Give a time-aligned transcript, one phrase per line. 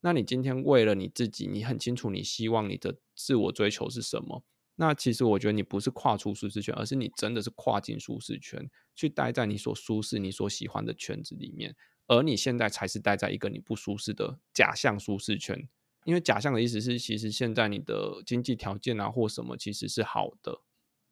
[0.00, 4.44] 那你今天为了你自己，你很清楚你希望你的自我追求是什么？
[4.76, 11.76] 那其实我觉得你不是跨出舒适圈，而是你真的是跨进舒适圈，去待在你所舒适、你所喜欢的圈子里面。
[12.06, 15.68] 而你现在才是待在一个你不舒适的假象舒适圈，
[16.04, 20.62] 因为假象的意思是，其实现在你的经济条件啊或什么其实是好的，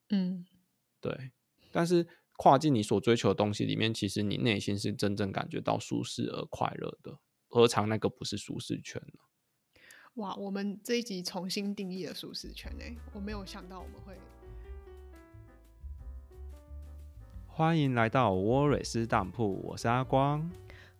[0.09, 0.47] 嗯，
[1.01, 1.31] 对。
[1.71, 2.09] 但是
[2.39, 7.19] 跨进你所追求的东西里面，其实你内心是真正感觉到舒适而快乐的，
[7.51, 9.21] 何尝那个不是舒适圈呢？
[10.17, 14.15] 哇，我们这一集重新定义了舒适圈诶，我没有想到我们会。
[17.47, 20.51] 欢迎来到沃瑞斯当铺，我是阿光，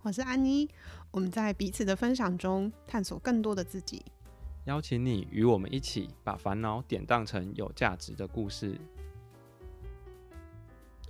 [0.01, 0.69] 我是安妮，
[1.11, 4.03] 我们在彼此的分享中探索更多的自己，
[4.65, 8.81] 邀请你与我们一起把烦恼典当成有价值的故事。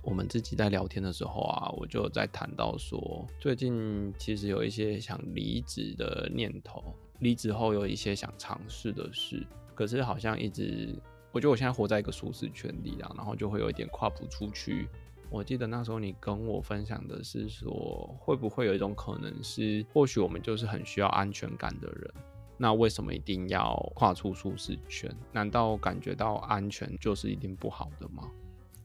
[0.01, 6.83] 我们自己在聊天的时候啊，我就在谈到说，最近其实有一些想离职的念头。
[7.19, 10.95] 离职后有一些想尝试的事，可是好像一直，
[11.33, 14.87] 我觉得我现在活在一个舒适圈里啊，然后就会有一点跨不出去。
[15.29, 22.13] 我记得那时候你跟我分享的是说，会不会有一种可能是，或许我们就是很需要安全感的人，
[22.57, 25.13] 那为什么一定要跨出舒适圈？
[25.33, 28.31] 难道感觉到安全就是一定不好的吗？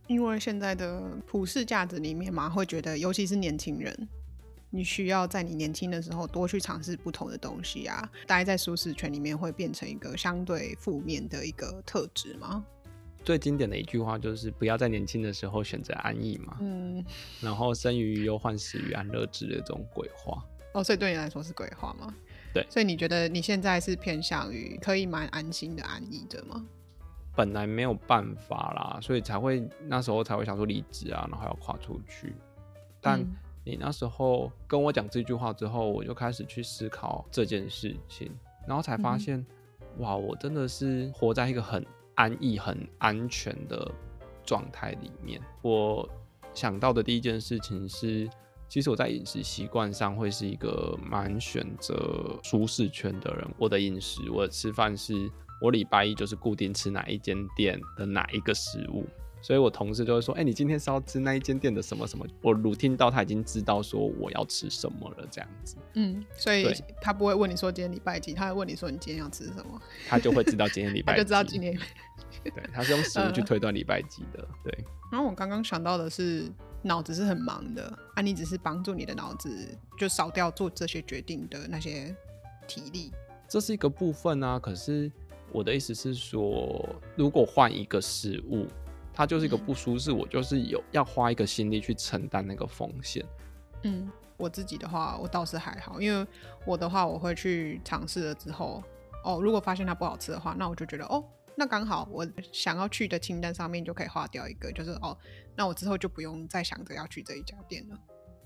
[0.07, 4.09] 因为现在的普世价值里面嘛，会觉得，尤其是年轻人。
[4.71, 12.65] 你需要在你年轻的时候多去尝试不同的东西啊，待在舒适圈里面会变成一个相对负面的一个特质吗？
[13.25, 16.57] 最经典的一句话就是不要在年轻的时候选择安逸嘛。
[16.61, 17.05] 嗯，
[17.41, 20.45] 然后生于忧患，死于安乐之的这种鬼话。
[20.73, 22.13] 哦，所以对你来说是鬼话吗？
[22.53, 26.67] 对，所以你觉得你现在是偏向于可以蛮安心的安逸的吗？
[27.35, 32.35] 本来没有办法啦，所以才会那时候才会想说离职啊，然后要跨出去，
[33.01, 33.21] 但。
[33.21, 38.31] 嗯你那时候跟我讲这句话之后，我就开始去思考这件事情，
[38.69, 41.83] 然后才发现，嗯、哇，我真的是活在一个很
[42.15, 43.91] 安逸、很安全的
[44.45, 45.41] 状态里面。
[45.63, 46.07] 我
[46.53, 48.29] 想到的第一件事情是，
[48.69, 53.49] 其实我在饮食习惯上会是一个蛮选择舒适圈的人。
[53.57, 55.15] 我的饮食，我的吃饭是，
[55.65, 59.07] 我礼拜一就是固定吃哪一间店的哪一个食物。
[59.41, 65.77] 所以我同事就会说：“哎、欸，你今天是要吃那一间店的什么什么？”我 routine 到他已经知道说我要吃什么了，这样子。
[65.95, 66.67] 嗯，所以
[67.01, 71.79] 他不会问你说今天礼拜几，他会问你说你今天要吃什么，他就会知道今天礼 拜几，他就知道今天。
[72.43, 74.41] 对，他是用食物去推断礼拜几的。
[74.43, 74.85] 呃、对。
[75.13, 76.51] 然后我刚刚想到的是，
[76.81, 82.17] 脑子是很忙的，啊，你只是帮助你的脑子就少掉做这些决定的那些
[82.67, 83.13] 体力。
[83.47, 85.13] 这是一个部分啊，可是
[85.55, 86.85] 我的意思是说，
[87.17, 88.67] 如果换一个食物。
[89.17, 93.25] 它就是一个不舒适，嗯、我就是有要花一个心力去承担那个风险。
[93.85, 96.27] 嗯，我自己的话，我倒是还好，因为
[96.67, 98.83] 我的话，我会去尝试了之后，
[99.23, 105.17] 哦，如果发现它不好吃的话，那我就觉得，哦，那刚好我想要去的清单上面就可以划掉一个，就是哦，
[105.55, 107.97] 那我之后就不用再想着要去这一家店了。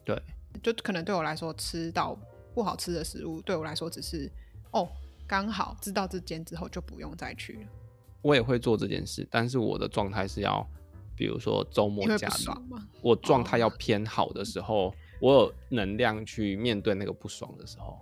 [0.04, 0.22] 对，
[0.62, 2.14] 就可能对我来说，吃到
[2.52, 4.30] 不好吃的食物，对我来说只是，
[4.72, 4.86] 哦，
[5.28, 7.68] 刚好知道这间之后就不用再去了。
[8.22, 10.66] 我也会做这件事，但是我的状态是要，
[11.14, 12.50] 比如说周末假日，
[13.00, 17.96] 我状态要偏好的时候，哦、我有能量去面对那个不爽的时候。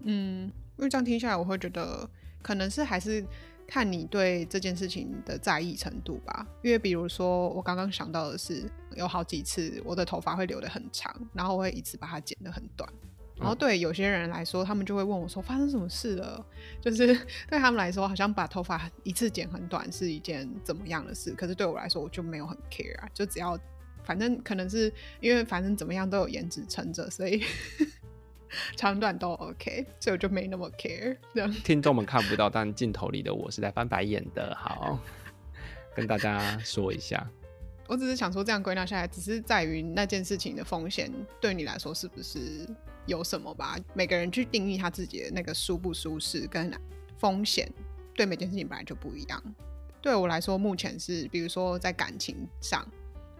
[0.00, 2.08] 嗯，因为这样听下来，我会觉得
[2.42, 3.24] 可能是还是
[3.66, 6.46] 看你对这件事情的在意程度吧。
[6.62, 12.88] 因为比如说，我刚刚想到的是，有好几次我的头发会留得很长，然后我会一次把它剪得很短。
[13.38, 16.44] 然后对有些人来说，他们就会问我说：“发生什么事了？”
[16.80, 17.06] 就是
[17.48, 21.32] 对他们来说，好像把头发一次剪很短是一件怎么样的事。
[21.34, 23.58] 可是对我来说，我就没有很 care 啊，就只要
[24.04, 27.42] 反正可能是因为反正怎么样都有颜值撑着，所以
[28.74, 31.16] 长短都 OK，所以我就没那么 care。
[31.34, 34.56] 这样听众们看不到，但镜头里的我是在翻白眼的。
[34.58, 34.98] 好，
[35.94, 37.28] 跟大家说一下。
[37.88, 42.66] 我只是想说，这样归纳下来，只是在于那件事情的风险对你来说是不是？
[43.06, 43.78] 有什么吧？
[43.94, 46.68] 每个人去定义他自己的那个舒不舒适跟
[47.16, 47.72] 风险，
[48.16, 49.40] 对每件事情本来就不一样。
[50.02, 52.84] 对我来说，目前是比如说在感情上，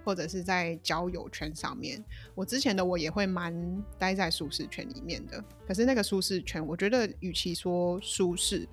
[0.05, 2.01] 或者是在交友圈上面，
[2.37, 3.53] 我之前的我也会蛮
[3.99, 5.43] 待在舒适圈里面的。
[5.67, 8.69] 可是那个舒适圈，我觉得与其说舒适，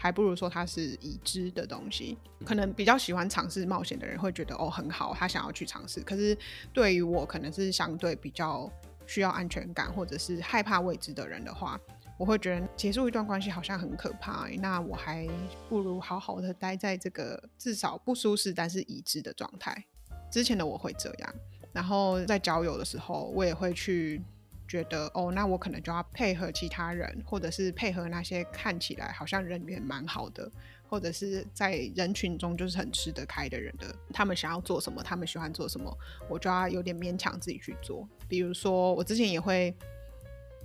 [0.00, 2.16] 还不如说它是已知的东西。
[2.44, 6.00] 可能比较喜欢尝试冒险的人会觉得哦很好，他想要去尝试。
[6.00, 6.36] 可是
[6.72, 8.68] 对于我，可能是相对比较。
[9.06, 11.76] 需要安全感或者是害怕未知的人的话，
[12.16, 14.56] 我会觉得结束一段关系好像很可怕欸。
[14.58, 15.26] 那我还
[15.68, 19.84] 不如好好的待在这个至少不舒适但是已知的状态。
[20.30, 21.34] 之前的我会这样，
[21.72, 24.22] 然后在交友的时候，我也会去
[24.70, 30.48] 觉得哦，那我可能就要配合其他人，或者是配合那些看起来好像人缘蛮好的，
[30.88, 35.92] 或者是在人群中就是很吃得开的人的，他们想要做什么，他们喜欢做什么，
[36.28, 38.08] 我就要有点勉强自己去做。
[38.28, 39.74] 比如说，我之前也会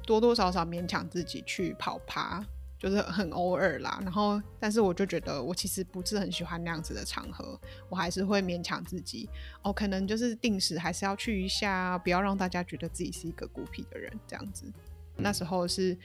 [0.06, 2.46] 多多少少勉强自己去跑爬。
[2.86, 7.60] 就是很偶尔啦，然后，但是我就觉得我其实不是很喜欢那样子的场合，
[7.90, 9.28] 我还是会勉强自己，
[9.64, 14.72] 哦，可能就是定时还是要去一下，不要让大家觉得自己是一个孤僻的人这样子。
[15.16, 15.98] 那时候是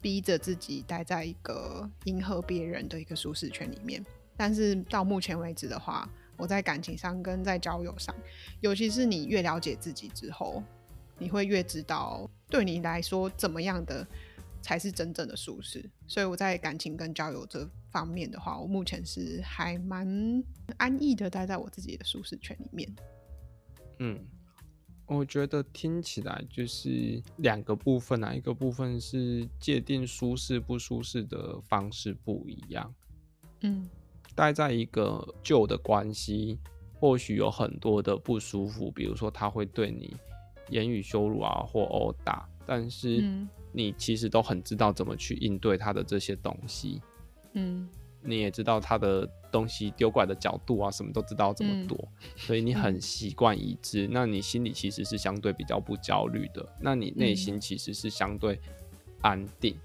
[0.00, 4.06] 逼着自己待在一个迎合别人的一个舒适圈里面，
[4.36, 8.14] 但是到目前为止的话，我在感情上跟在交友上，
[8.60, 10.62] 尤其是你越了解自己之后，
[11.18, 14.06] 你会越知道对你来说怎么样的。
[14.60, 20.06] 才是真正的舒适，所以我在感情跟交友这方面的话，我目前是还蛮
[20.76, 22.88] 安逸的待在我自己的舒适圈里面。
[24.00, 24.18] 嗯，
[25.06, 32.94] 我觉得听起来就是两个部分啊，一个部分是界定舒适不舒适的方式不一样。
[33.62, 33.88] 嗯，
[34.34, 36.58] 待在一个旧的关系，
[36.94, 40.14] 或许有很多的不舒服，比如说他会对你
[40.68, 47.00] 言语羞辱啊，或殴打，但是，嗯你其实都很知道怎么去应对他的这些东西，
[47.52, 47.88] 嗯，
[48.22, 54.10] 你也知道他的东西丢过来的角度啊，什么都知道怎么躲，嗯、所以你很习惯已知、嗯。
[54.12, 58.58] 那你心里其实是相对比较不焦虑的，那你内心其实是相对
[59.20, 59.76] 安定，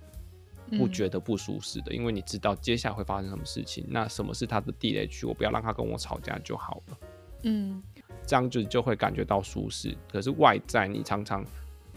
[0.69, 3.85] 嗯、不觉得不舒适的，因为你知道接下来会发生什么事情。
[3.89, 5.25] 那什么是他的地雷区？
[5.25, 6.97] 我不要让他跟我吵架就好了。
[7.43, 7.83] 嗯，
[8.25, 9.95] 这样子就会感觉到舒适。
[10.11, 11.45] 可是外在你常常。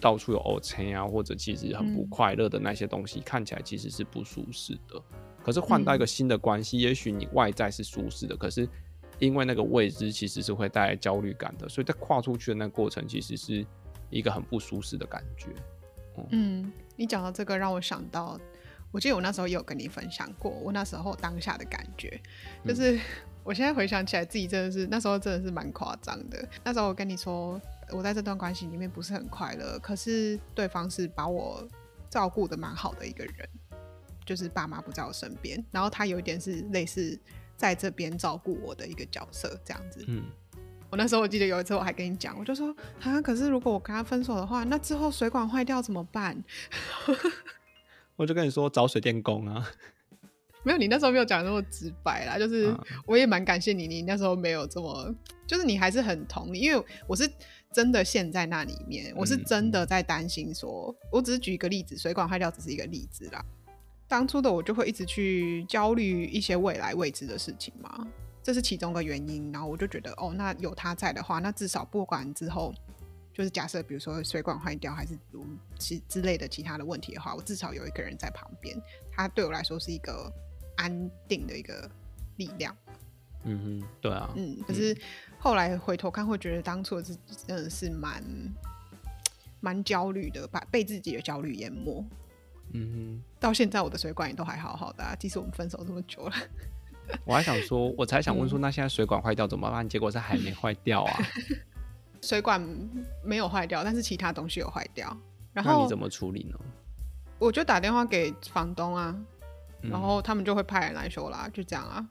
[0.01, 5.03] 到处有乌青啊，或者其实很不快乐的那些东西、嗯，看起来其实是不舒适的。
[5.43, 8.69] 可是换到一个新的关系、嗯，也许你外在是舒适的，可是
[9.19, 13.65] 因为那个未知其实是会带来焦虑感的，所以在跨出去的那个过程，其实是
[14.11, 15.49] 一个很不舒适的感觉。
[16.19, 18.39] 嗯，嗯你讲到这个，让我想到，
[18.91, 22.21] 我记得我那时候也有跟你分享过，我那时候当下的感觉，
[22.67, 23.01] 就是、嗯、
[23.45, 26.47] 我现在回想起来，自己真的是那时候真的是蛮夸张的。
[26.63, 27.59] 那时候我跟你说。
[27.91, 31.67] 我在这段关系里面不是很快乐，可是对方是把我
[32.11, 33.49] 照顾的蛮好的一个人，
[34.25, 37.19] 就是爸妈不在我身边，然后他有一点是类似
[37.57, 40.05] 在这边照顾我的一个角色这样子。
[40.09, 40.25] 嗯，
[40.91, 46.43] 我那时候我记得有一次我还跟你讲，我就说啊，可是如果我跟他分手的话，那之后水管坏掉怎么办？
[48.17, 49.71] 我就跟你说找水电工啊。
[50.67, 52.77] 没有，你那时候没有讲那么直白啦，就是
[53.07, 55.15] 我也蛮感谢你，你那时候没有这么，
[55.47, 57.31] 就是你还是很同理，因为我是。
[57.75, 60.71] 真的陷在那里面，我是真的在担心说。
[60.71, 63.45] 说、嗯，我只是举一个例子，水管坏掉只是一个例子啦。
[64.09, 68.09] 当初的我就会一直去焦虑一些未来未知的事情嘛，
[68.43, 69.53] 这是其中的原因。
[69.53, 72.73] 然后我就觉得，哦，那有他在的话，那至少不管之后，
[73.35, 75.45] 就是假设比如说水管坏掉，还是如
[75.79, 78.75] 其之类的其他的问题的话，我至少有一个人在旁边，
[79.13, 80.33] 他对我来说是一个
[80.77, 81.91] 安定的一个
[82.37, 82.77] 力量。
[83.45, 84.93] 嗯哼，对啊，嗯，可是。
[84.95, 84.99] 嗯
[85.39, 88.21] 后来回头看，会觉得当初自己真的是蛮
[89.61, 92.05] 蛮焦虑的，把被自己的焦虑淹没。
[92.73, 96.35] 嗯哼，到现在我的水管也都还好好的啊，即使我们分手这么久了。
[97.25, 99.89] 我还想说，我才想问说，那现在水管坏掉怎么办？
[99.89, 101.19] 结果是还没坏掉啊。
[102.23, 102.61] 水管
[103.23, 105.17] 没有坏掉，但是其他东西有坏掉。
[105.53, 106.59] 然后那你怎么处理呢？
[107.39, 109.17] 我就打电话给房东啊，
[109.91, 112.07] 然后他们就会派人来修啦，就这样啊。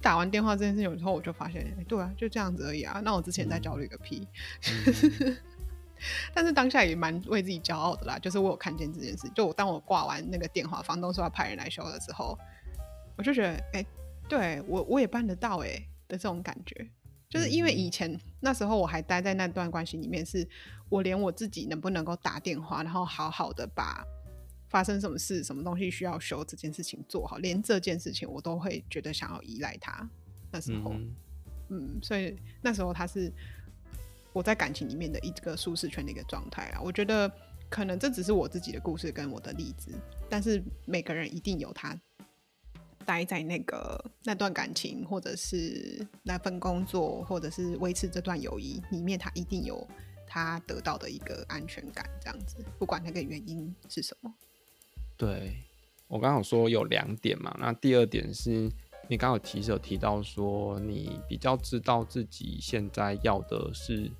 [0.00, 3.00] 打完电话这件事情之后，我就发现，欸，对啊，就这样子而已啊。
[3.04, 4.26] 那我之前在焦虑个屁，
[5.24, 5.36] 嗯、
[6.34, 8.18] 但是当下也蛮为自己骄傲的啦。
[8.18, 12.36] 就是我有看见这件事，就我当我挂完那个电话，房东说要派人来修的时候，
[13.16, 13.86] 我就觉得，哎，欸，
[14.28, 15.68] 对我我也办得到，哎
[16.08, 16.90] 的这种感觉，
[17.30, 20.44] 就是因为以前那时候我还待在那段关系里面，是
[20.88, 24.04] 我连我自己能不能够打电话，然后好好的把。
[24.72, 30.08] 发生什么事，什么东西需要修，这件事情做好，连这件事情我都会觉得想要依赖他。
[30.50, 31.14] 那时候，嗯，
[31.68, 33.30] 嗯，所以那时候他是
[34.32, 36.80] 我在感情里面的一个舒适圈的一个状态啊。
[36.82, 37.30] 我觉得
[37.68, 39.92] 可能这只是我自己的故事跟我的例子，
[40.30, 41.94] 但是每个人一定有他
[43.04, 49.86] 待在那个那段感情，或者是那份工作，或者是维持这段友谊里面，他一定有
[50.26, 54.32] 他得到的一个安全感，这样子，不管那个原因是什么。
[55.22, 55.54] 对，
[56.08, 58.68] 我刚好说有两点嘛，那第二点是
[59.08, 64.10] 你刚好提有提到说你比较知道自己现在要的是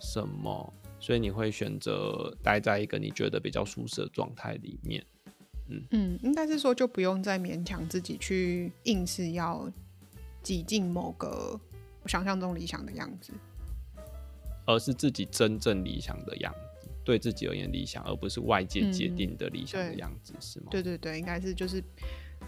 [0.00, 5.06] 什么，所以你会选择待在一个你觉得比较舒适的状态里面。
[5.68, 9.70] 嗯嗯，应该是说就不用再勉强自己去硬是要
[10.42, 11.60] 挤进某个
[12.02, 13.32] 我想象中理想的样子，
[14.66, 16.69] 而是自己真正理想的样子。
[17.04, 20.66] 对自己而言理想，而不是外界界定的理想的样子，嗯、是吗？
[20.70, 21.82] 对对对，应该是就是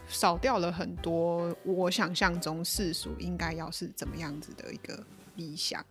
[0.06, 5.04] 少掉了很多我想象中世俗应该要是怎么样子的一个
[5.36, 5.84] 理想。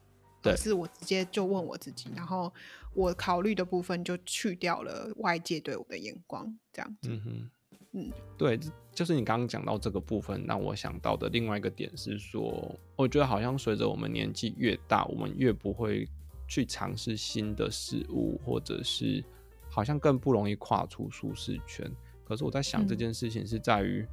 [0.44, 2.52] 可是我直接就问我自己，然后
[2.96, 7.10] 我考虑的部分就去掉了外界对我的眼光，这样子。
[7.12, 7.50] 嗯哼，
[7.92, 8.60] 嗯，对，
[8.92, 16.10] 就是你刚刚讲到这个部分，让我想到的另外一个点是说，我觉得好像随着我们年纪越大，我们越不会
[16.52, 19.24] 去尝试新的事物，或者是
[19.70, 21.90] 好像更不容易跨出舒适圈。
[22.26, 24.06] 可是我在想这件事情是在于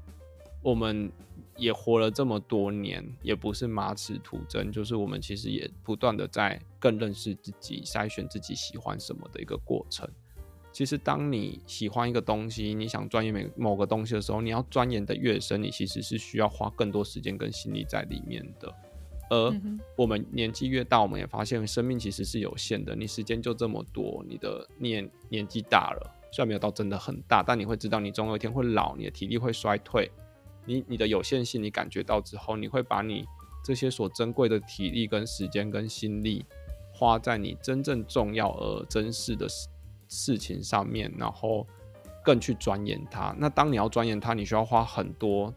[0.62, 1.10] 我们。
[1.56, 10.08] 也活了这么多年，也不是马齿徒增，就是我们其实也不断的在更认识自己、筛选自己喜欢什么的一个过程。
[10.70, 18.72] 其实，当你喜欢一个东西，你想钻研某某个东西的时候，你要钻研的越深，你其实是需要花更多时间跟心力在里面的。
[19.30, 19.54] 而
[19.96, 30.10] 我们年纪越大，我们也发现生命其实是有限的，你时间就这么多，你的年年纪大了，虽然没有到真的很大，但你会知道，你总有一天会老，你的体力会衰退。
[30.64, 33.24] 你你的有限性，你感觉到之后，你会把你
[33.64, 36.44] 这些所珍贵的体力、跟时间、跟心力，
[36.92, 39.68] 花在你真正重要而珍视的事
[40.08, 41.66] 事情上面，然后
[42.22, 43.34] 更去钻研它。
[43.38, 45.54] 那当你要钻研它，你需要花很多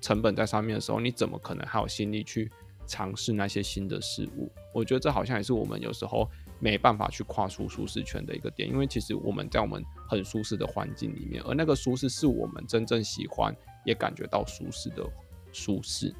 [0.00, 2.50] 成本在上面的时候，你怎么可能还有心力去
[2.86, 4.50] 尝试那些新的事物？
[4.72, 6.28] 我觉得这好像也是我们有时候
[6.60, 13.54] 没办法去跨出舒适圈的一个点，因为其实我们在我们很舒适的环境里面，而那个舒适是我们真正喜欢。
[13.84, 15.04] 也感觉到舒适的
[15.52, 16.14] 舒适，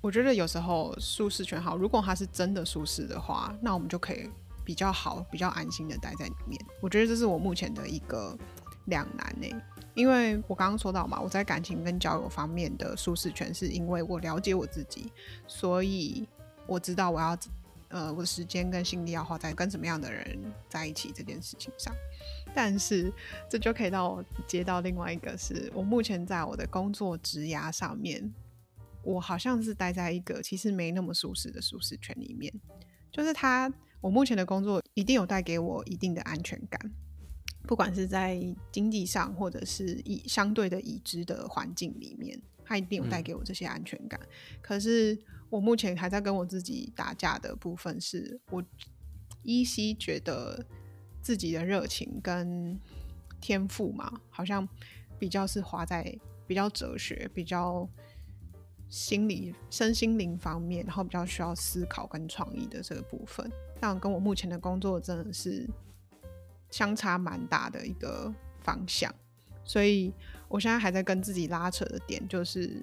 [0.00, 4.30] 我觉得有时候舒适圈好，如果它是真的舒适的话，那我们就可以
[4.64, 6.64] 比较好、比较安心的待在里面。
[6.80, 8.38] 我觉得这是我目前的一个
[8.86, 9.48] 两难呢，
[9.94, 15.12] 因为我刚刚说到嘛，我在感情跟交友方面的舒适圈，是因为我了解我自己，
[15.46, 16.26] 所以
[16.66, 17.38] 我知道我要
[17.88, 21.94] 呃我的时间跟心力要花在跟什么样的人在一起这件事情上。
[22.54, 23.10] 但是，
[23.48, 28.30] 这就可以让我接到另外一个是，是我目前在我的工作职涯上面，
[29.02, 32.52] 我好像是待在一个其实没那么舒适的舒适圈里面。
[33.10, 36.90] 就是他，我目前的工作一定有带给我一定的安全感，
[37.62, 38.40] 不管是在
[38.70, 44.20] 经济上，或者是以相对的已知的环境里面，他一定有带给我这些安全感。
[44.22, 44.58] 嗯。
[44.60, 45.18] 可是
[45.50, 48.62] 我目前还在跟我自己打架的部分，是我
[49.42, 50.64] 依稀觉得。
[51.24, 52.76] 自己的热情跟
[53.40, 54.68] 天赋嘛，好像
[55.20, 57.88] 比较是花在比较哲学、比较
[58.88, 63.48] 心理、身心灵方面，然后比较需要思考跟创意的这个部分。
[63.78, 65.64] 但跟我目前的工作真的是
[66.72, 69.14] 相差蛮大的一个方向，
[69.62, 70.12] 所以
[70.48, 72.82] 我现在还在跟自己拉扯的点就是。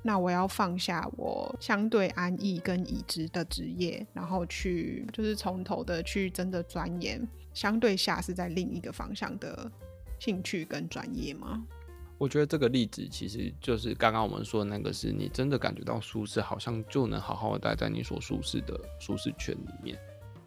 [0.00, 9.70] 那我要放下我相对安逸跟已知的职业，然后去就是从头的去真的钻研相对下是在另一个方向的
[10.20, 11.62] 兴趣跟专业吗？
[12.16, 19.98] 我觉得这个例子其实就是刚刚我们说的那个，是你真的感觉到舒适，好像就能好好的待在你所舒适的舒适圈里面。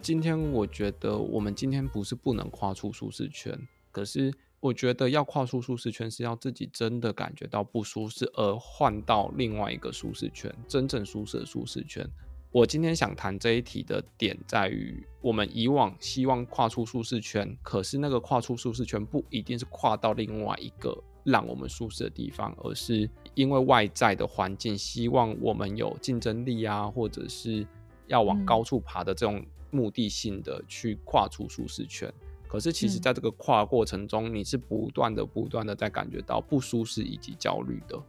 [0.01, 3.58] 今天我觉得我们今天不是不能跨出舒适圈，
[3.91, 4.34] 可是。
[4.62, 12.08] 我觉得要跨出舒适圈，是要自己真的感觉到不舒适，而换到另外一个舒适圈，真正舒适的舒适圈。
[12.51, 27.65] 我今天想谈这一题的点在于，我们以往希望跨出舒适圈，可是那个跨出舒适圈不一定是跨到另外一个让我们舒适的地方，而是因为外在的环境希望我们有竞争力啊，或者是
[28.05, 32.13] 要往高处爬的这种目的性的去跨出舒适圈。
[32.48, 38.04] 可是，其实，在这个跨过程中，嗯、你是不断的、不断的在感觉到不舒适以及焦虑的。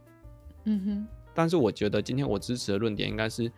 [0.65, 1.07] 嗯哼。
[1.33, 3.49] 但是，我觉得今天我支持的论点应该是，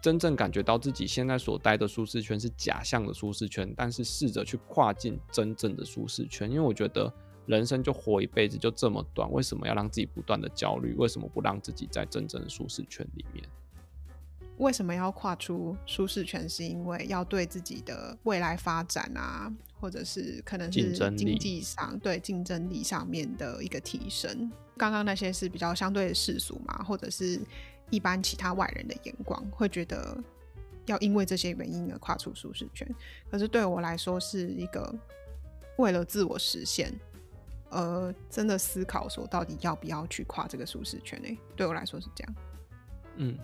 [0.00, 6.48] 真正感觉到自己现在所待的舒适圈是假象的舒适圈，但是试着去跨进真正的舒适圈。
[6.48, 7.12] 因为我觉得
[7.46, 10.94] 人生就活一辈子就这么短，为什么要让自己不断的焦虑？
[10.94, 13.44] 为什么不让自己在真正的舒适圈里面？
[14.58, 16.48] 为什么要跨出舒适圈？
[16.48, 19.52] 是因为要对自己的未来发展啊。
[19.80, 24.50] 或者是可能是经济上对竞争力上面的一个提升。
[24.76, 27.40] 刚刚那些是比较相对的世俗嘛，或者是
[27.88, 30.20] 一般其他外人的眼光会觉得
[30.86, 32.92] 要因为这些原因而跨出舒适圈。
[33.30, 34.92] 可是对我来说是一个
[35.76, 36.92] 为了自我实现
[37.70, 41.38] 而真的思考说到底要不要去跨这个舒适圈呢？
[41.54, 42.34] 对我来说是这样。
[43.18, 43.38] 嗯。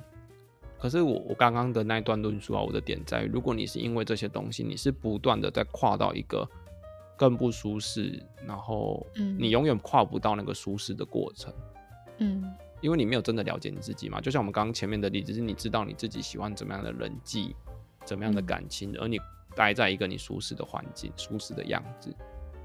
[0.85, 6.47] 可是我我刚刚的那一段论述啊，我的点在于，如果你是因为这些东西，你是不断的在跨到一个
[7.17, 9.07] 更不舒适，然后
[9.39, 11.51] 你永远跨不到那个舒适的过程，
[12.19, 12.45] 嗯，
[12.83, 14.21] 因为你没有真的了解你自己嘛。
[14.21, 17.57] 就像我们刚刚前面的例子，是你知道你自己喜欢怎么样的人际，
[18.05, 19.19] 怎么样的感情，而你
[19.57, 22.15] 待在一个你舒适的环境、舒适的样子。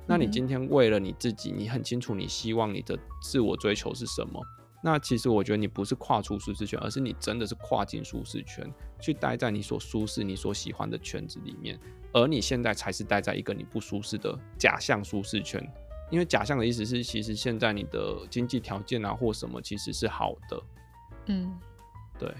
[0.05, 4.45] 那你今天为了你自己，你很清楚你希望你的自我追求是什么？
[4.81, 11.79] 那其实我觉得你不是跨出舒适圈，而是你真的是跨进舒适圈，去待在你所舒适、你所喜欢的圈子里面。
[12.13, 15.61] 而你现在才是待在一个你不舒适的假象舒适圈，
[16.09, 20.63] 因为假象的意思是，其实现在你的经济条件啊或什么其实是好的，
[21.27, 21.55] 嗯，
[22.17, 22.33] 对。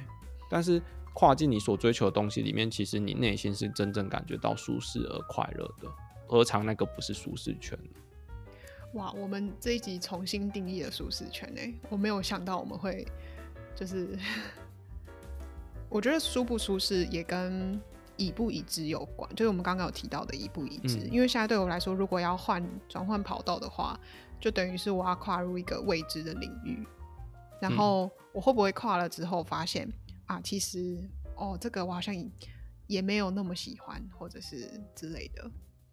[0.49, 0.81] 但是
[1.13, 5.87] 跨进你所追求的东西里面，其实你内心是真正感觉到舒适而快乐的。
[6.25, 7.77] 何尝那个不是舒适圈？
[8.93, 13.07] 哇，我们这一集重新定义了舒适圈诶，我没有想到我们会
[13.75, 14.17] 就是，
[15.89, 17.79] 我觉得舒不舒适也跟
[18.17, 20.97] 已不已知有关，就是我们刚刚有提到的已不已知。
[20.97, 23.97] 嗯、因为现在对我来说，如果要换转换跑道的话，
[24.39, 26.83] 就等于是我要跨入一个未知的领域，
[27.61, 29.93] 然后我会不会跨了之后发现、嗯、
[30.25, 30.97] 啊，其实
[31.35, 32.13] 哦，这个我好像
[32.87, 35.49] 也没有那么喜欢，或者是之类的。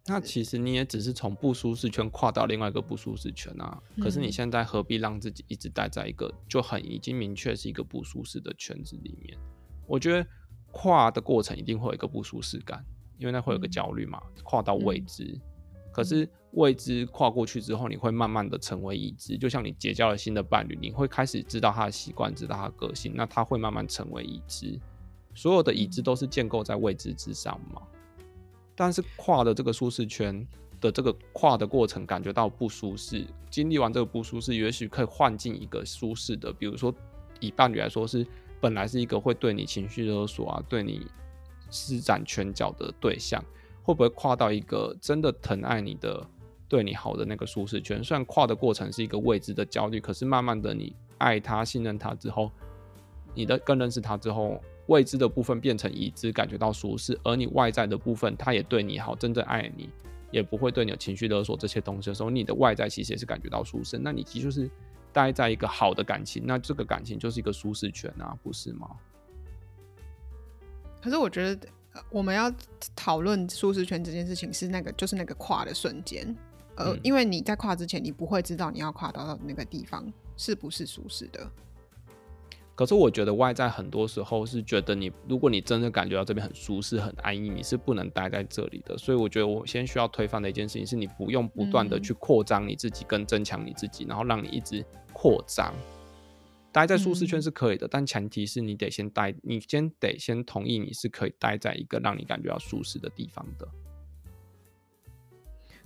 [0.09, 3.77] 那其实你也只是从不舒适圈跨到另外一个不舒适圈啊。
[3.99, 9.37] 可是你现在何必让自己一直待在一个就很已经明确是一个不舒适的圈子里面？
[9.85, 10.25] 我觉得
[10.71, 12.83] 跨的过程一定会有一个不舒适感，
[13.17, 14.21] 因为那会有个焦虑嘛。
[14.43, 15.37] 跨到未知，
[15.91, 19.37] 可是未知跨过去之后，你会慢慢的成为已知。
[19.37, 24.79] 就像你结交了新的伴侣，你会开始知道他的习惯，知道他的个性，那他会慢慢成为已知。
[25.35, 27.81] 所有的已知都是建构在未知之上嘛。
[28.79, 30.47] 但是跨的这个舒适圈
[30.79, 36.93] 的这个跨的过程，感觉到不舒适，经历完这个不舒适，也许可以换进一个舒适的，比如说
[37.39, 38.23] 以伴侣来说，是
[38.61, 41.07] 本来是一个会对你情绪勒索啊，对你
[41.71, 43.43] 施展拳脚的对象，
[43.81, 46.23] 会不会跨到一个真的疼爱你的、
[46.67, 48.03] 对你好的那个舒适圈？
[48.03, 52.51] 虽然跨的过程是一个未知的焦虑，可是慢慢的你爱他、信任他之后，
[53.33, 54.61] 你的更认识他之后。
[54.87, 59.89] 未知的部分变成已知，感觉到舒适，而你外在的部分，他也对你好，真正爱你，
[60.31, 63.97] 也不会对你有情绪勒索这些东西的时候，你的外在其实也是感觉到舒适。
[63.97, 64.69] 那你其实就是
[65.13, 68.89] 待在一个好的感情，那这个感情就是一个舒适圈啊，不是吗？
[71.01, 71.67] 可是我觉得
[72.09, 72.51] 我们要
[72.95, 76.35] 讨论舒适圈这件事情，是那个就是那个跨的瞬间，
[76.75, 81.49] 呃，嗯、因为你在跨之前，你不会知道你要跨到的那个地方是不是舒适的。
[82.77, 88.95] 可是我觉得外在很多时候是觉得你，如果你真的感觉到这边很舒适、很安逸，你是不能待在这里的。
[88.95, 95.73] 所以我觉得我先需要推翻的一件事情是，你不用不断的去扩张你自己跟增强你自己，然后让你一直扩张。
[96.71, 103.67] 待在舒适圈是可以的，但前提是你得先待，你先得先同意你是可以待在一个让你感觉到舒适的地方的。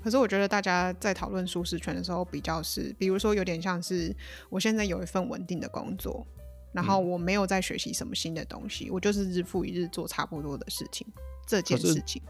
[0.03, 4.13] 可是我觉得大家在讨论舒适圈的时候，比较是，比如说有点像是
[4.49, 6.27] 我现在有一份稳定的工作。
[6.73, 11.05] 然后我没有在学习什么新的东西，嗯、我就是日复一日做差不多的事情。
[11.45, 12.21] 这件事情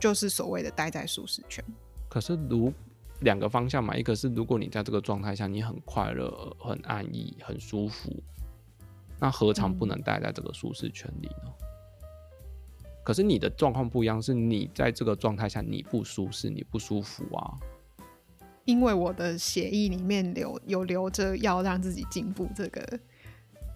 [0.00, 1.64] 就是所谓的待在舒适圈。
[2.08, 2.72] 可是如
[3.20, 8.10] 两个方向嘛，一个是如果你在这个状态下你很快乐、很安逸、很舒服，
[9.20, 11.54] 那何尝不能待在这个舒适圈里呢？
[11.60, 17.54] 嗯、可是你的状况不一样，是你在这个状态下你不舒适、你不舒服啊。
[18.64, 22.98] 因为我的协议里面留有留着要让自己进步这个。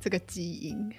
[0.01, 0.93] 这个基因，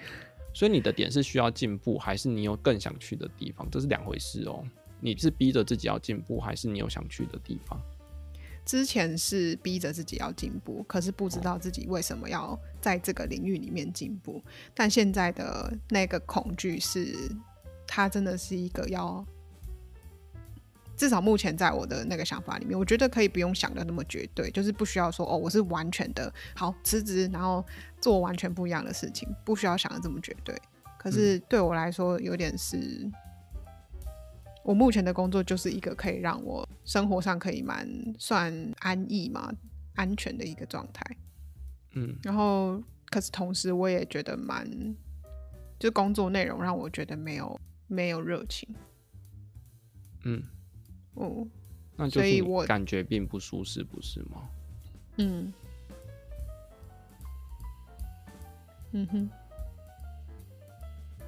[0.54, 3.68] 所以你的点是需要进步，还是你有更想去的地方？
[3.72, 4.64] 这是两回事哦。
[5.00, 7.82] 你是逼着自己要进步，还是你有想去的地方？
[8.66, 14.44] 之前是逼着自己要进步，可是不知道自己为什么要在这个领域里面进步。
[14.74, 17.16] 但现在的那个恐惧是，
[17.88, 19.26] 它真的是一个要。
[21.00, 27.66] 至少目前在我的那个想法里面，我觉得可以不用想的那么绝对，就是不需要说哦，我是完全的好辞职，然后
[28.02, 30.54] 做完全不一样的事情，不需要想的这么绝对。
[30.98, 33.14] 可是对我来说，有点是，嗯、
[34.62, 39.50] 我目前的工作就是一个可以让我生活上可以蛮算安逸嘛、
[39.96, 41.02] 安全的一个状态。
[41.94, 44.70] 嗯，然后可是同时我也觉得蛮，
[45.80, 47.58] 就工作内容让我觉得没有
[47.88, 48.68] 没有热情。
[50.26, 50.44] 嗯。
[51.16, 51.46] 哦，
[51.96, 54.50] 那就是我感觉并不舒适，不是吗？
[55.18, 55.54] 嗯，
[58.92, 59.30] 嗯哼，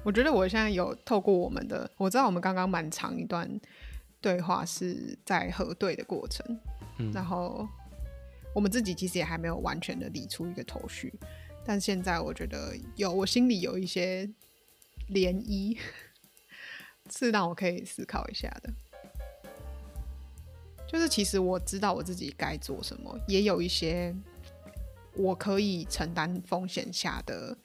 [0.02, 3.60] 我觉得我现在有透过我们的，我知道我们刚刚蛮长一段
[4.20, 6.58] 对话是在核对的过程，
[6.98, 7.68] 嗯，然后
[8.54, 11.12] 我们自己其实也还没有完全的理出一个头绪，
[11.64, 14.24] 但现在我觉得有，我心里有一些
[15.10, 15.76] 涟漪，
[17.10, 18.72] 是让我可以思考一下的。
[20.92, 24.14] 就是其实我知道我自己该做什么，也有一些
[25.14, 27.56] 我可以承担风险下的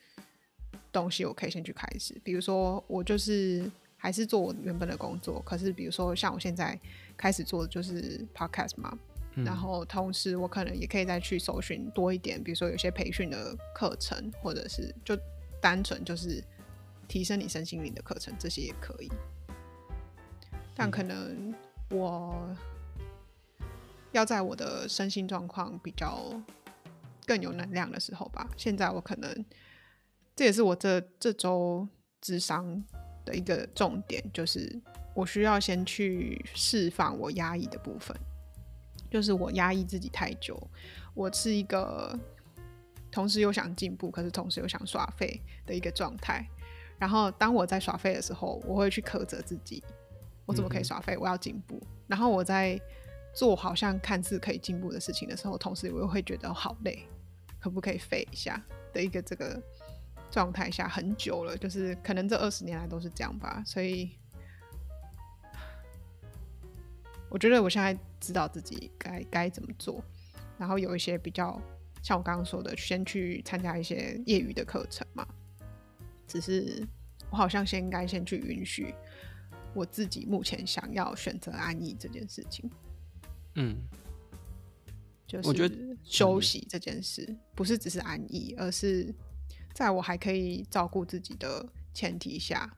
[0.94, 2.20] 东西，我可以先去开始。
[2.24, 6.80] 比如说，我就是还是做我原本的工作，可是比如说像我现在
[7.18, 8.98] 开始做的就是 podcast 嘛，
[9.36, 15.18] 嗯、然后同时我可能也可以再去搜寻多一点，比如说有些培训的课程，或者是就
[15.60, 16.42] 单纯就是
[17.10, 19.12] 提升你身心灵的课程，这些也可以。
[20.74, 21.54] 但可能
[21.90, 22.56] 我
[24.12, 26.32] 要在我的身心状况比较
[27.26, 28.50] 更有能量的时候吧。
[28.58, 29.46] 现在我可能
[30.36, 31.88] 这也是我这这周
[32.22, 32.84] 智商
[33.26, 34.80] 的一个重点，就是
[35.14, 38.16] 我需要先去释放我压抑的部分，
[39.10, 40.56] 就是我压抑自己太久。
[41.14, 42.18] 我是一个
[43.12, 46.48] 同时又想进步，可是同时又想耍废的一个状态。
[47.00, 49.84] 然后当我在耍废的时候，我会去苛责自己。
[50.46, 51.18] 我怎么可以耍废？
[51.18, 51.82] 我要进步。
[52.08, 52.80] 然后我在
[53.38, 57.06] 做好像看似可以进步的事情的时候，同时我又会觉得好累，
[57.60, 58.60] 可不可以废一下
[58.92, 59.62] 的一个这个
[60.32, 63.62] 状态下很久了，就是可能这二十年来都是这样吧。
[63.64, 64.10] 所以
[67.30, 70.04] 我觉得我现在知道自己该该怎么做。
[70.58, 71.62] 然后有一些比较
[72.02, 75.24] 像我刚刚说的，先去参加一些业余的课程嘛。
[76.26, 76.84] 只是
[77.30, 78.96] 我好像先应该先去允许。
[79.76, 82.68] 我自己目前想要选择安逸这件事情，
[83.58, 83.76] 嗯，
[85.28, 89.14] 就是我觉得休息这件事不是只是安逸，而是
[89.74, 92.72] 在我还可以照顾自己的前提下，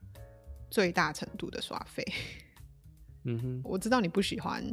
[0.70, 2.04] 最大程度的耍废。
[3.24, 4.64] 嗯哼，我知道你不喜欢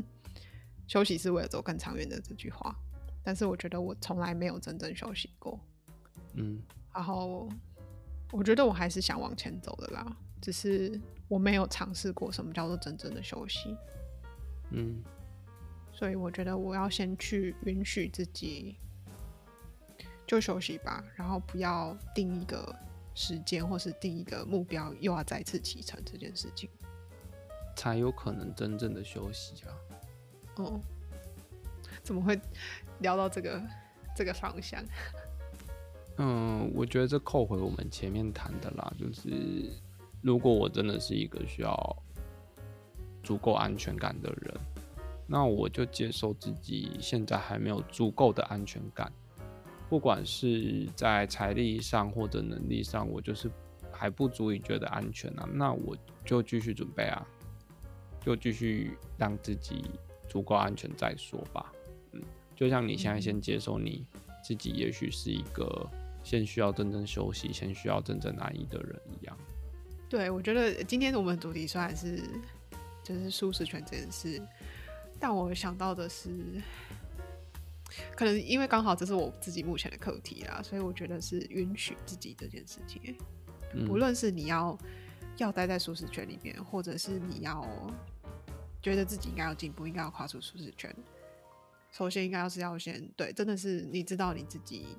[0.88, 2.76] 休息是为了走更长远的这句话，
[3.22, 5.60] 但是我觉得我从来没有真正休息过。
[6.34, 6.62] 嗯，
[6.94, 7.48] 然后
[8.32, 11.00] 我觉得我还是想往前走的啦，只是。
[11.30, 13.76] 我没有尝试过什么叫做真正的休息，
[14.72, 15.04] 嗯，
[15.98, 18.78] 所以我觉得我要先去允许自己
[20.28, 22.76] 就休息吧，然后不要定一个
[23.16, 26.70] 时间或是定一个目标，又要再次启程这件事情，
[27.76, 29.74] 才有可能真正的休息啊。
[30.58, 30.80] 哦，
[32.04, 32.40] 怎么会
[33.00, 33.60] 聊到这个
[34.16, 34.84] 这个方向？
[36.18, 39.72] 嗯，我觉得这扣回我们前面谈的啦，就是。
[40.24, 42.04] 如果我真的是一个需要
[43.24, 44.60] 足够安全感的人，
[45.28, 49.12] 那我就接受自己现在还没有足够的安全感，
[49.90, 53.52] 不管是在财力上或者能力上，我就是
[53.92, 55.48] 还不足以觉得安全啊。
[55.54, 57.28] 那我就继续准备啊，
[58.24, 59.84] 就继续让自己
[60.30, 61.74] 足够安全再说吧。
[62.14, 62.22] 嗯，
[62.56, 64.06] 就像你现在先接受你
[64.44, 65.90] 自己，也许是一个
[66.24, 69.38] 先需要真正休息、先需要真正安逸的人一样。
[70.10, 72.24] 对，我觉得今天我们主题虽然是
[73.04, 74.42] 就是舒适圈这件事，
[75.20, 76.62] 但我想到的是，
[78.16, 83.16] 可能因为刚好这是我自己目前的课题啦，所以我觉得是允许自己这件事情。
[83.74, 84.78] 嗯，不论是你要
[85.38, 87.66] 要待在舒适圈里面，或者是你要
[88.82, 90.96] 觉得自己应该要进步，应该要跨出舒适圈，
[91.92, 94.98] 首先应该要是要先对，真的是你知道你自己。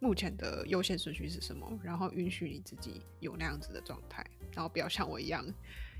[0.00, 1.76] 目前的优先顺序是什么？
[1.82, 5.44] 然后允许你自己有那样子的状态，然后不要像我一样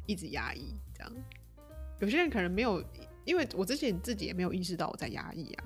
[0.06, 0.72] 一直压抑。
[0.94, 1.12] 这样，
[1.98, 2.80] 有些人可能没有，
[3.28, 5.64] 因为我之前自己也没有意识到我在压抑啊。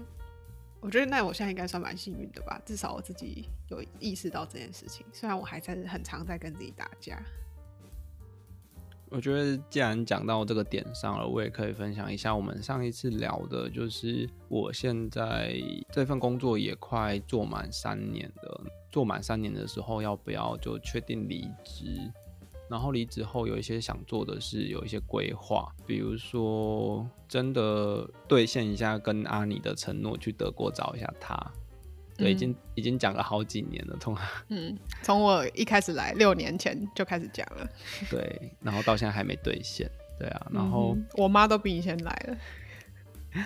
[0.80, 5.06] 我觉得那我现在应该算蛮幸运的吧，至少我自己有意识到这件事情。
[5.12, 7.22] 虽然我还在很常在跟自己打架。
[9.08, 15.54] 我觉得既然讲到这个点上了，我也可以分享一下我们上一次聊的，就是我现在
[15.92, 18.64] 这份工作也快做满三年了。
[18.90, 22.10] 做满三年的时候，要不要就确定离职？
[22.68, 31.36] 然后离职后有一些想做的事，有一些规划，比如说真的兑现一下跟阿尼的承诺，去德国找一下他。
[32.14, 34.14] 对，已经已经讲了好几年了，从
[34.48, 37.66] 嗯，从我一开始来六年前就开始讲了，
[38.10, 42.36] 对，然后到现在还没兑现，对啊，然后、嗯、我妈都比你先来了，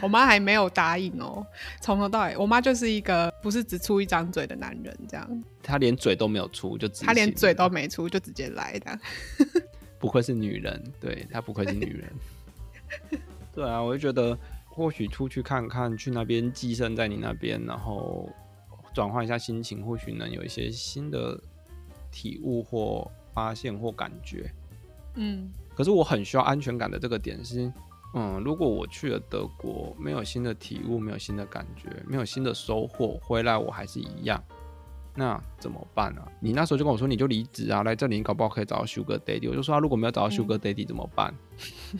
[0.02, 1.46] 我妈还没有答应哦，
[1.80, 8.98] 从头到尾，我妈就是一个不是只出一张嘴的男人，这样，她连嘴都没有出就直，她连嘴都没出就直接来的，
[9.98, 13.20] 不愧是女人，对，她不愧是女人，
[13.54, 18.28] 对啊，我就觉得或许出去看看，去那边寄生在你那边，然后。
[18.94, 21.38] 转换一下心情，或许能有一些新的
[22.10, 24.50] 体悟或发现或感觉。
[25.16, 27.70] 嗯，可是我很需要安全感的这个点是，
[28.14, 34.42] 嗯，如果我去了德国，没有新的体悟，没有新的感觉，没有新的收获，回来我还是一样，
[35.14, 36.32] 那怎么办呢、啊？
[36.40, 39.50] 你那时候就跟我说，你就离职啊，来这里你搞不好可以找到 Sugar Daddy。
[39.50, 41.34] 我就说，他如果没有找到 Sugar Daddy 怎么办？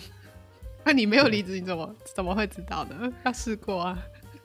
[0.85, 3.13] 那、你没有离职，你怎么怎么会知道呢？
[3.25, 3.99] 要试过啊。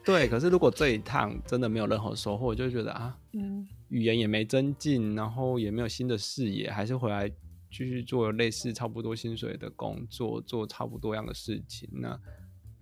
[0.04, 7.30] 对，可是如果这一趟真的没有任何收获，我就觉得啊，嗯，语言也没增进，然后也没有新的视野，还是回来
[7.72, 11.88] 继续做类似差不多薪水的工作，做差不多样的事情。
[11.90, 12.16] 那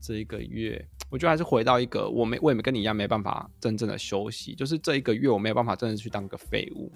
[0.01, 6.93] 这一个月，我觉得还是回到一个我没我也没跟你一样没办法真正的休息，就是这一个月我没有办法真的去当个废物。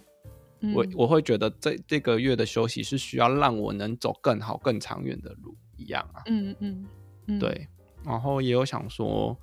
[0.61, 6.22] 嗯、我我会觉得这这个月的休息是需要让我能走更好更长远的路一样啊。
[6.26, 6.87] 嗯嗯
[7.26, 7.68] 嗯，对。
[8.02, 9.38] 然后也有想说，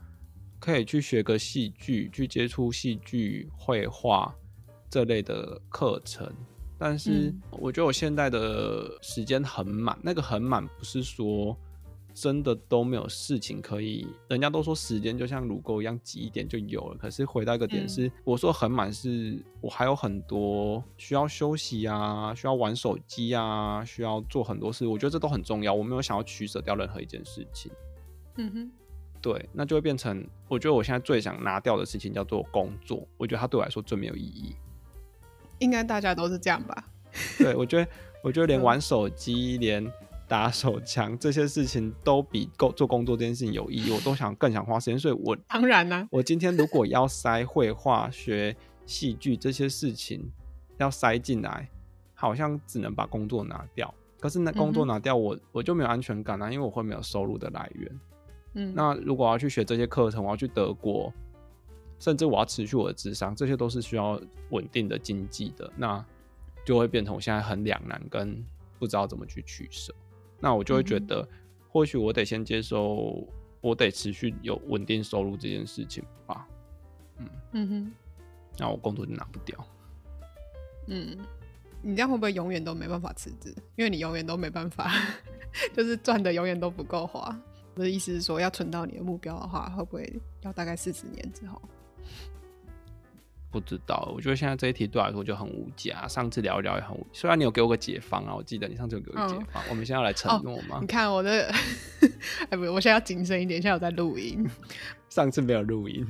[0.59, 4.35] 可以去学个戏剧，去接触戏剧、绘画
[4.89, 6.31] 这类的课程。
[6.81, 11.55] 但是我觉得我现在的时间很满，那个很满不是说。
[12.13, 16.97] 真的都没有事情可以，人家都说时间就像乳沟一样挤一点就有了。
[16.97, 24.85] 可是回到一个点是，嗯、我说很满，是我还有很多需要休息啊，需要玩手机啊，需要做很多事。
[24.85, 27.71] 我觉得这都很重要，我没有想要取舍掉任何一件事情。
[28.35, 28.71] 嗯哼，
[29.21, 33.07] 对，那就会变成，我觉得我现在最想拿掉的事情叫做工作。
[33.15, 34.53] 我觉得它对我来说最没有意义。
[35.61, 36.83] 应该大家都是这样吧？
[37.39, 37.87] 对，我觉得，
[38.21, 39.93] 我觉得连玩手机，嗯、连。
[40.31, 50.31] 打手枪这些事情都比工做工作这件事情有意义，我都想更想花时间，所以我当然呢、啊，我今天如果要塞绘画、学戏剧这些事情
[50.77, 51.67] 要塞进来，
[52.13, 53.93] 好像只能把工作拿掉。
[54.21, 57.99] 可是那工作拿掉我，我、嗯、我就没有安全感了、啊，因为我会没有收入的来源。
[58.53, 61.13] 嗯，那如果我要去学这些课程，我要去德国，
[62.01, 66.03] 甚至我要持续我的智商，这些都是需要稳定的经济的，那
[66.65, 68.43] 就会变成我现在很两难，跟
[68.79, 69.93] 不知道怎么去取舍。
[70.39, 71.25] 那我就会觉得，
[71.69, 73.23] 或许我得先接受，
[73.61, 76.47] 我得持续有稳定收入这件事情吧。
[77.19, 77.91] 嗯嗯哼，
[78.57, 79.63] 那我工作就拿不掉。
[80.87, 81.15] 嗯，
[81.83, 83.53] 你这样会不会永远都没办法辞职？
[83.75, 84.91] 因为你永远都没办法，
[85.71, 87.39] 就是赚的永远都不够花。
[87.75, 91.61] 我的意思是说，要存到你的目标的话，会不会要大概四十年之后？
[93.51, 95.93] 不知道，我觉得现在这一题对我来说就很无解。
[96.07, 99.61] 上次聊一聊也很无，虽然你有给我个解方啊，我记得你上次有给我个解方。
[99.63, 100.77] 嗯、我们现在要来承诺吗、哦？
[100.79, 101.53] 你看我的，
[102.49, 104.49] 哎不，我现在要谨慎一点，现在我在录音。
[105.09, 106.07] 上次没有录音，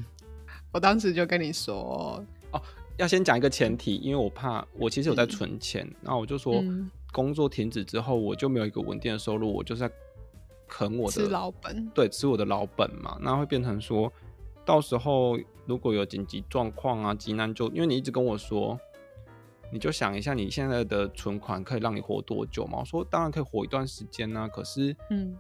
[0.72, 2.62] 我当时就跟你说，哦，
[2.98, 6.64] 要先讲一个前提，因为我怕我其实有在存钱，嗯、然后我就说，
[7.12, 9.92] 工作停止之后，我就没有一个稳定的收入，我就是在
[10.68, 14.14] 啃我的吃老本，对，吃我的老本嘛，那会变成说。
[14.66, 18.80] 到时候如果有紧急状况啊，急难救，因为你一直跟我说，
[19.72, 22.80] 你就想一下你现在的存款可以让你活多久嘛？
[22.80, 25.38] 我说当然可以活一段时间啊，可是，嗯，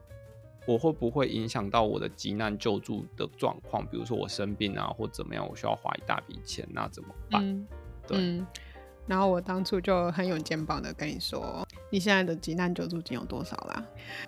[0.65, 3.85] 我会不会影响到我的急难救助的状况？
[3.85, 7.43] 比如说我生病啊，或怎么样，我需要花一大笔钱，那怎么办？
[7.43, 7.67] 嗯、
[8.07, 8.17] 对。
[8.17, 8.47] 嗯
[9.07, 13.83] 然后我当初就很有肩膀的跟你说，你现在的急难救助金有多少啦？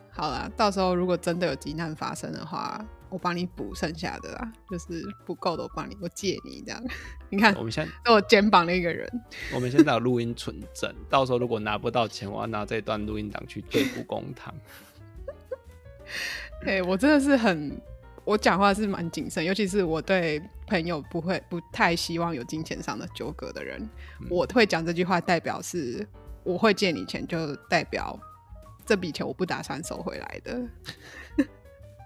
[0.10, 6.84] 好啦，到时候如果真的有急难发生的话，我帮你补剩下的啦，就是不够的我帮你，我借你这样。
[7.30, 9.08] 你看，我们现在在我肩膀的一个人。
[9.54, 14.54] 我们现在有录音存证，到时候如果拿不到钱，我要拿这段录音档去对簿公堂。
[16.66, 17.80] 哎，我真的是很。
[18.26, 23.78] 我讲话是蛮谨慎，尤其是我对朋友不会不太希望有金钱上的纠葛的人，
[24.22, 26.08] 嗯、我会讲这句话，代表是
[26.46, 28.18] 我会借你钱，就代表
[28.86, 30.62] 这笔钱我不打算收回来的。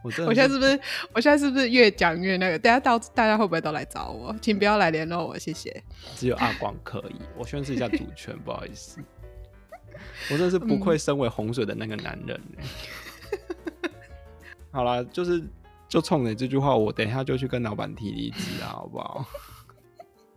[0.07, 0.79] 我真的，我现在是不是？
[1.13, 2.57] 我现在是不是越讲越那个？
[2.57, 4.33] 等下到大家会不会都来找我？
[4.41, 5.83] 请不要来联络我，谢谢。
[6.15, 9.01] 只有阿光可以，我宣示一下主权，不好意思。
[10.31, 12.41] 我真的是不愧身为洪水的那个男人。
[13.83, 13.89] 嗯、
[14.71, 15.43] 好啦，就是。
[15.89, 19.25] 就冲你这句话，我等一下就去跟老板提离职啊，好不好？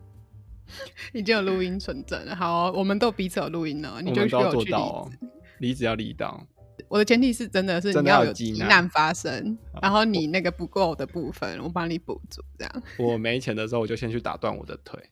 [1.11, 5.11] 已经有录音存证了，好，我们都彼此有录音了，你就需要做到
[5.59, 6.41] 离职要离到。
[6.87, 12.83] 我的前提是真的是你要有急难发生，然后你那个不够的部分，我帮你补足，这样。
[12.97, 15.01] 我没钱的时候，我就先去打断我的腿。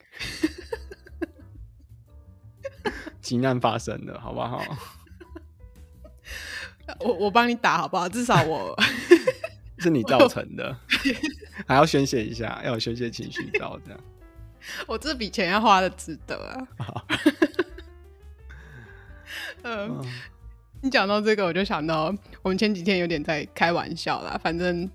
[3.22, 4.64] 急难发生的，好不好？
[7.00, 8.10] 我我帮你打，好不好？
[8.10, 8.76] 至少我。
[9.82, 10.78] 是你造成的，
[11.66, 14.00] 还要宣泄一下，要有宣泄情绪到这样。
[14.86, 16.36] 我这笔钱要花的值得
[16.78, 17.06] 啊！
[19.64, 20.06] 嗯，嗯
[20.82, 24.40] 你讲到这个，我就想到我们前几天有点在开玩笑啦。
[24.42, 24.90] 反正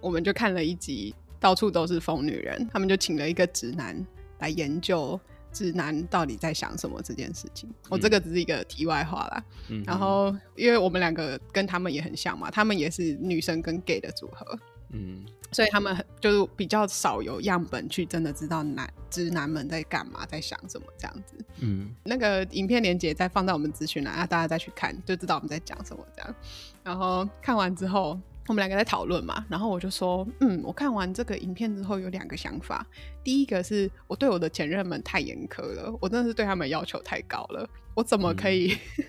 [0.00, 4.06] 我们就看了一集，到处都是疯女人，他们就请了一个直男
[4.40, 5.18] 来研究。
[5.50, 7.68] 直男到底在想什么这件事情？
[7.88, 9.42] 我、嗯哦、这个只是一个题外话啦。
[9.68, 14.46] 嗯、然后，因为我们两个跟他们也很像嘛，他们也是女生跟 gay 的组合，
[14.90, 21.36] 嗯，所以他们就是比较少有样本去真的知道男直男们在干嘛，在想什么这样子。
[21.60, 26.34] 嗯，那个影片连接再放在我们资讯栏，啊，大家再去看就知道我们在讲什么这样。
[26.82, 28.18] 然后看完之后。
[28.46, 32.86] 我们两个在讨论嘛，然后我就说，嗯，我看完这个影片之后有两个想法。
[33.22, 37.68] 第一个是我对我的前任们太严苛了，我真的是对他们要求太高了。
[37.92, 39.04] 我怎么可以，嗯、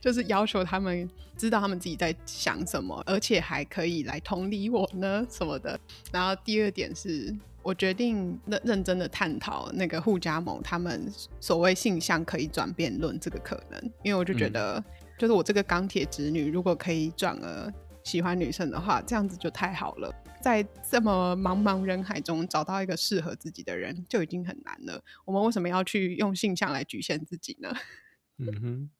[0.00, 5.78] 就是要求他们知道他们自己在想什么，而且还可以来同理我呢什么的。
[6.12, 14.84] 然后第二点是我决定认认真的探讨那个护家盟他们所谓性向可以转变论这个可能，因为我就觉得，嗯、
[15.16, 17.72] 就是我这个钢铁直女如果可以转而
[18.02, 20.12] 喜欢女生的话，这样子就太好了。
[20.42, 27.72] 在这么茫茫人海中找到一个适合自己的人就已经很难了，我们为什么要去用性向来局限自己呢？
[28.38, 28.90] 嗯哼。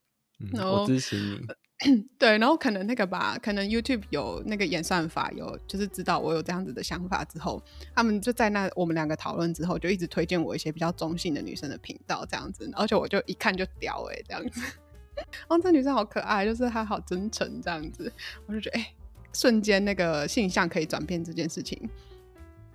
[0.53, 1.41] 然后我支持你。
[2.17, 7.61] 对，然后可能那个吧，可能 YouTube 有那个演算法，有就是知道我有这样子的想法之后，
[7.93, 14.61] 他们就在那我们两个讨论之后，就一直推荐我一些比较中性的女生的频道这样子，而且我就一看就屌哎、欸、这样子，
[15.49, 18.13] 哦，这女生好可爱，就是她好真诚这样子，
[18.47, 18.95] 我就觉得哎、欸，
[19.33, 21.91] 瞬间那个性向可以转变这件事情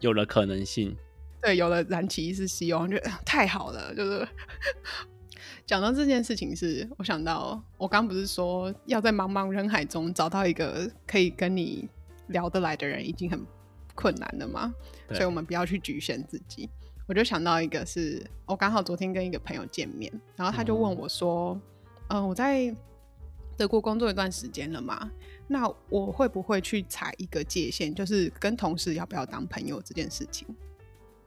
[0.01, 0.93] 有了可能性，
[1.41, 4.27] 对，有了燃起一丝希望，就太好了，就是。
[5.67, 11.89] 讲到这件事情是，是我想到我刚不是说要在茫茫人海中找到一个可以跟你
[12.27, 13.45] 聊得来的人已经很
[13.93, 14.73] 困难了吗？
[15.10, 16.69] 所以我们不要去局限自己。
[17.06, 21.60] 我就想到一个是，我刚好昨天跟一个朋友见面，然后他就问我说
[22.08, 22.73] ：“嗯、呃，我在
[23.58, 25.12] 德国工作一段时间了嘛，
[25.47, 30.47] 那我会不会去踩一个界限，就是跟同事要不要当朋友这件事情？”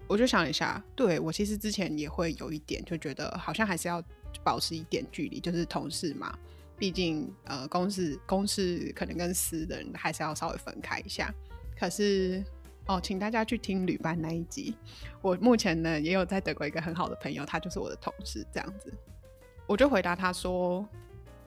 [0.09, 4.03] 我就想一下，对，我其实之前也会有一点，就觉得好像还是要。
[4.42, 6.37] 保持一点距离，就是同事嘛，
[6.79, 11.33] 毕竟呃，公事公事可能跟私人还是要稍微分开一下。
[11.79, 12.42] 可是
[12.87, 14.74] 哦，请大家去听旅伴那一集。
[15.22, 18.92] 我目前呢也有在德国一个很好的朋友，他就是我的同事，这样子。
[19.66, 20.87] 我就回答他说，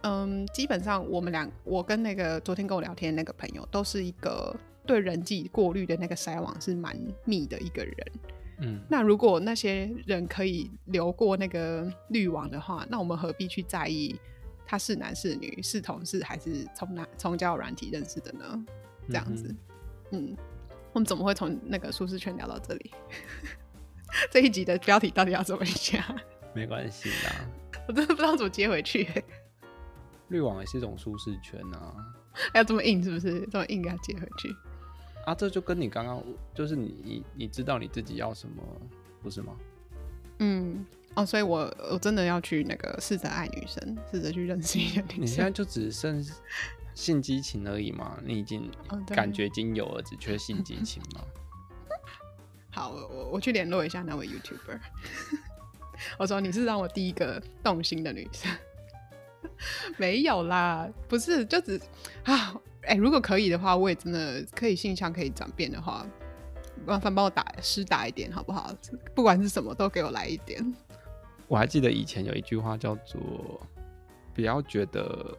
[0.02, 7.96] 嗯，基本上我们俩，我跟那个昨天跟我聊天的那个朋友，都是一个对人际过滤的那个筛网是蛮密的一个人。
[8.60, 14.20] 嗯，那如果那些人可以流过那个滤网的话，那我们何必去在意
[14.66, 18.66] 他是男是女，是同事还是从哪从交友软体认识的呢？
[19.08, 19.54] 这样子，
[20.12, 20.38] 嗯，嗯，
[20.94, 22.92] 我们怎么会从那个舒适圈聊到这里？
[24.30, 26.02] 这一集的标题到底要怎么讲？
[26.54, 27.46] 没关系啦，
[27.88, 29.08] 我真的不知道怎么接回去。
[30.30, 31.94] 滤网也是一种舒适圈啊，
[32.54, 33.42] 要这么硬是不是？
[33.52, 34.56] 这么硬给他接回去？
[35.26, 38.62] 啊，这就跟你刚刚就是你你你知道你自己要什么，
[39.22, 39.56] 不是吗？
[40.40, 41.60] 嗯，哦，所以我
[41.92, 45.22] 我真的要去那个试着爱女生，试着去认识一下女生。
[45.22, 46.26] 你现在就只剩
[46.94, 48.20] 性激情而已嘛？
[48.24, 48.70] 你已经
[49.08, 51.22] 感觉已经有了，只缺性激情吗？
[52.72, 54.80] 好，我我我去联络一下那位 YouTuber。
[56.18, 58.52] 我说你是让我第一个动心的女生，
[59.98, 61.80] 没有啦，不是，就只
[62.24, 62.60] 啊。
[62.86, 66.06] 哎、欸，如果可以的话，我也真的可以性向可以转变的话，
[66.86, 68.74] 麻烦帮我打施打一点好不好？
[69.16, 70.62] 不管是什么，都给我来一点。
[71.48, 73.22] 我还记得以前有一句话叫做
[74.34, 75.38] “不要觉得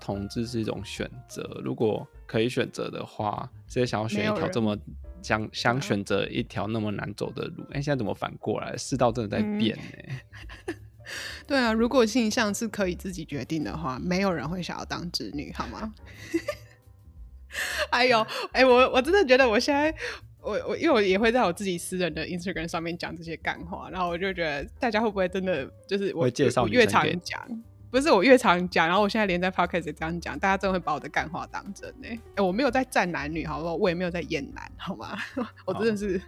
[0.00, 4.76] 同志是一种选择，如果可以选择的话，谁想要选一条这么
[5.22, 7.62] 想想选择一条那么难走的路？
[7.70, 8.76] 哎、欸，现在怎么反过来？
[8.76, 10.22] 世道真的在变 呢、欸。
[10.66, 10.74] 嗯
[11.46, 15.92] 对啊，如果性向是可以自己决定的话，没有人会想要当直女，好吗？
[17.90, 19.94] 哎呦，哎，我我真的觉得我现在，
[20.40, 27.62] 我我因为我也会在我自己私人的 Instagram 上面讲这些干话，然后我就觉得大家会不会真的就是我，会介绍我越常讲。
[27.88, 32.08] 不是我越常讲，然后我现在连在 podcast 也这样讲，大家真的会把我的干话当真呢？
[32.34, 33.74] 哎，我没有在站男女，好不好？
[33.74, 35.16] 我也没有在厌男，好吗？
[35.64, 36.20] 我真的是，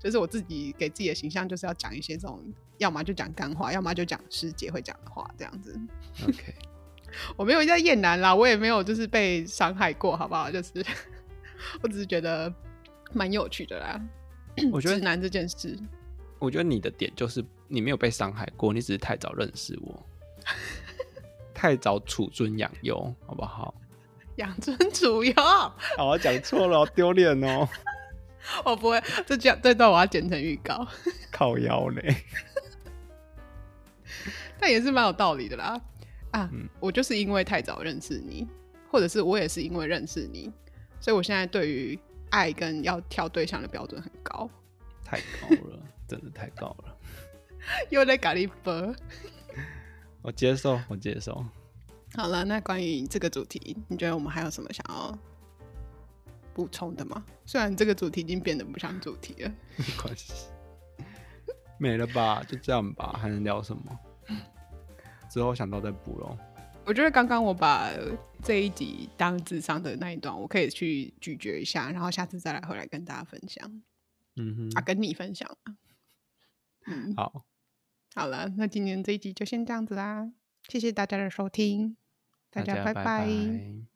[0.00, 2.42] 就是我自己给自己的形象，就是要讲一些这种，
[2.78, 5.78] 要么就讲干话，要么就讲师姐会讲的话，这样子。
[6.24, 6.54] OK，
[7.36, 10.50] 我没有在厌男啦，我也没有就是被伤害过，好不好？
[10.50, 10.84] 就是，
[11.82, 12.52] 我只是觉得
[13.12, 14.00] 蛮有趣的啦。
[14.72, 15.78] 我觉得男这件事，
[16.38, 20.06] 我觉得你的点就是你没有被伤害过，你只是太早认识我。
[21.54, 23.74] 太早处尊养优，好不好？
[24.36, 25.32] 养尊处优，
[25.96, 27.66] 好，我讲错了，丢脸哦！
[28.64, 30.86] 我不会，这讲这段我要剪成预告。
[31.32, 32.24] 靠腰嘞，
[34.58, 35.80] 但也是蛮有道理的啦。
[36.32, 38.46] 啊，嗯、我就是因为太早认识你，
[38.90, 40.52] 或者是我也是因为认识你，
[41.00, 41.98] 所以我现在对于
[42.30, 44.48] 爱跟要挑对象的标准很高。
[45.04, 45.78] 太高了，
[46.08, 46.96] 真的太高了。
[47.90, 48.94] 又在咖喱波。
[50.22, 51.44] 我接受，我接受。
[52.14, 55.16] 好了，那关于这个主题，你觉得我们还有什么想要
[56.52, 57.24] 补充的吗？
[57.44, 60.48] 虽然这个主题已经变得不像主题了， 没关系，
[61.78, 63.82] 没了吧，就这样吧，还能聊什么？
[65.30, 66.36] 之后想到再补喽。
[66.84, 67.90] 我觉得刚刚我把
[68.42, 73.82] 这一集当智商的那一段，我可以去咀嚼一下，然后下次再来回来跟大家分享。
[74.36, 75.50] 嗯哼，啊，跟你分享。
[76.86, 77.44] 嗯，好。
[78.14, 80.30] 好了，那今天这一集就先这样子啦。
[80.68, 81.96] 谢谢大家的收听，
[82.50, 82.94] 大家拜拜。
[82.94, 83.95] 拜拜。